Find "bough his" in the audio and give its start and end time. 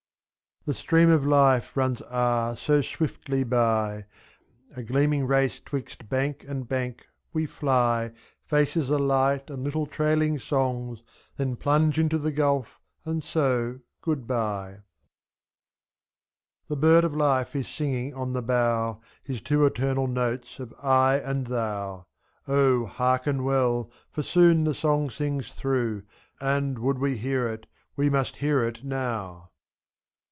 18.43-19.41